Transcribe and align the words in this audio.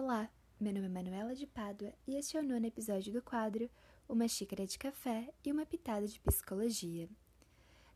Olá, 0.00 0.30
meu 0.60 0.72
nome 0.72 0.86
é 0.86 0.88
Manuela 0.88 1.34
de 1.34 1.44
Pádua 1.44 1.92
e 2.06 2.14
este 2.14 2.36
é 2.36 2.40
o 2.40 2.44
nono 2.44 2.64
episódio 2.64 3.12
do 3.12 3.20
quadro 3.20 3.68
Uma 4.08 4.28
Xícara 4.28 4.64
de 4.64 4.78
Café 4.78 5.28
e 5.44 5.50
uma 5.50 5.66
Pitada 5.66 6.06
de 6.06 6.20
Psicologia. 6.20 7.08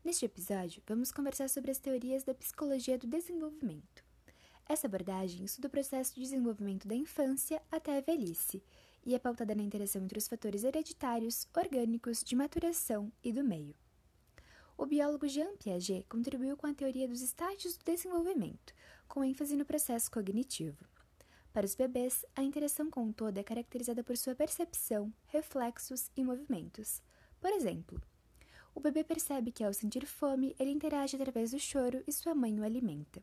Neste 0.03 0.25
episódio, 0.25 0.83
vamos 0.85 1.13
conversar 1.13 1.49
sobre 1.49 1.71
as 1.71 1.79
teorias 1.79 2.25
da 2.25 2.35
psicologia 2.35 2.97
do 2.97 3.07
desenvolvimento. 3.07 4.03
Essa 4.67 4.85
abordagem 4.85 5.45
estuda 5.45 5.69
o 5.69 5.71
processo 5.71 6.13
de 6.13 6.19
desenvolvimento 6.19 6.89
da 6.89 6.93
infância 6.93 7.61
até 7.71 7.97
a 7.97 8.01
velhice 8.01 8.61
e 9.05 9.15
é 9.15 9.17
pautada 9.17 9.55
na 9.55 9.63
interação 9.63 10.03
entre 10.03 10.19
os 10.19 10.27
fatores 10.27 10.65
hereditários, 10.65 11.47
orgânicos, 11.55 12.21
de 12.21 12.35
maturação 12.35 13.13
e 13.23 13.31
do 13.31 13.45
meio. 13.45 13.75
O 14.77 14.85
biólogo 14.85 15.25
Jean 15.29 15.55
Piaget 15.55 16.05
contribuiu 16.09 16.57
com 16.57 16.67
a 16.67 16.73
teoria 16.73 17.07
dos 17.07 17.21
estágios 17.21 17.77
do 17.77 17.85
desenvolvimento, 17.85 18.73
com 19.07 19.23
ênfase 19.23 19.55
no 19.55 19.63
processo 19.63 20.11
cognitivo. 20.11 20.85
Para 21.53 21.67
os 21.67 21.75
bebês, 21.75 22.25
a 22.35 22.41
interação 22.41 22.89
com 22.89 23.07
o 23.07 23.13
todo 23.13 23.37
é 23.37 23.43
caracterizada 23.43 24.03
por 24.03 24.17
sua 24.17 24.33
percepção, 24.33 25.13
reflexos 25.27 26.09
e 26.17 26.23
movimentos. 26.23 26.99
Por 27.39 27.51
exemplo, 27.51 28.01
o 28.73 28.79
bebê 28.79 29.03
percebe 29.03 29.51
que, 29.51 29.63
ao 29.63 29.71
sentir 29.71 30.07
fome, 30.07 30.55
ele 30.57 30.71
interage 30.71 31.15
através 31.15 31.51
do 31.51 31.59
choro 31.59 32.03
e 32.07 32.11
sua 32.11 32.33
mãe 32.33 32.59
o 32.59 32.63
alimenta. 32.63 33.21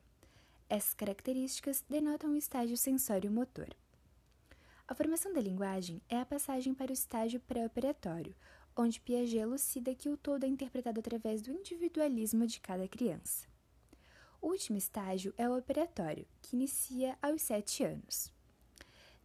Essas 0.68 0.94
características 0.94 1.84
denotam 1.90 2.30
o 2.30 2.36
estágio 2.36 2.76
sensório-motor. 2.76 3.74
A 4.86 4.94
formação 4.94 5.32
da 5.32 5.40
linguagem 5.40 6.00
é 6.08 6.16
a 6.16 6.24
passagem 6.24 6.72
para 6.72 6.90
o 6.90 6.94
estágio 6.94 7.40
pré-operatório, 7.40 8.36
onde 8.76 9.00
Piaget 9.00 9.38
elucida 9.38 9.92
que 9.92 10.08
o 10.08 10.16
todo 10.16 10.44
é 10.44 10.46
interpretado 10.46 11.00
através 11.00 11.42
do 11.42 11.50
individualismo 11.50 12.46
de 12.46 12.60
cada 12.60 12.86
criança. 12.86 13.49
O 14.40 14.48
último 14.48 14.78
estágio 14.78 15.34
é 15.36 15.48
o 15.48 15.56
operatório, 15.56 16.26
que 16.40 16.56
inicia 16.56 17.16
aos 17.20 17.42
sete 17.42 17.84
anos. 17.84 18.32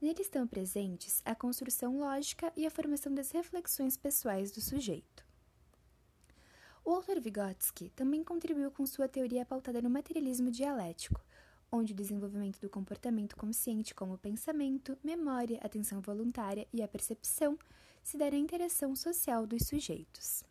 Nele 0.02 0.22
estão 0.22 0.46
presentes 0.46 1.22
a 1.24 1.34
construção 1.34 2.00
lógica 2.00 2.52
e 2.56 2.66
a 2.68 2.72
formação 2.72 3.14
das 3.14 3.32
reflexões 3.32 3.96
pessoais 3.96 4.52
do 4.52 4.60
sujeito. 4.60 5.26
O 6.84 6.92
autor 6.92 7.20
Vygotsky 7.20 7.90
também 7.96 8.24
contribuiu 8.24 8.70
com 8.70 8.86
sua 8.86 9.08
teoria 9.08 9.46
pautada 9.46 9.82
no 9.82 9.90
materialismo 9.90 10.52
dialético, 10.52 11.20
onde 11.72 11.94
o 11.94 11.96
desenvolvimento 11.96 12.60
do 12.60 12.70
comportamento 12.70 13.36
consciente 13.36 13.96
como 13.96 14.18
pensamento, 14.18 14.98
memória, 15.04 15.60
atenção 15.64 16.02
voluntária 16.02 16.68
e 16.72 16.84
a 16.84 16.88
percepção 16.88 17.58
se 18.04 18.18
dá 18.18 18.30
na 18.30 18.38
interação 18.38 18.96
social 18.96 19.48
dos 19.48 19.66
sujeitos. 19.66 20.44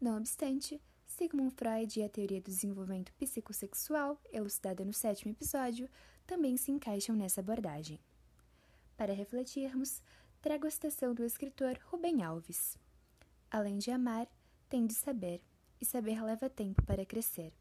Não 0.00 0.18
obstante, 0.18 0.80
Sigmund 1.18 1.52
Freud 1.56 1.98
e 1.98 2.04
a 2.04 2.08
teoria 2.08 2.40
do 2.40 2.44
desenvolvimento 2.44 3.12
psicossexual, 3.14 4.22
elucidada 4.30 4.84
no 4.84 4.92
sétimo 4.92 5.32
episódio, 5.32 5.90
também 6.24 6.56
se 6.56 6.70
encaixam 6.70 7.16
nessa 7.16 7.40
abordagem. 7.40 7.98
Para 8.96 9.12
refletirmos, 9.12 10.00
trago 10.40 10.68
a 10.68 10.70
citação 10.70 11.12
do 11.12 11.24
escritor 11.24 11.76
Rubem 11.86 12.22
Alves. 12.22 12.78
Além 13.50 13.78
de 13.78 13.90
amar, 13.90 14.28
tem 14.68 14.86
de 14.86 14.94
saber, 14.94 15.42
e 15.80 15.84
saber 15.84 16.22
leva 16.22 16.48
tempo 16.48 16.84
para 16.84 17.04
crescer. 17.04 17.52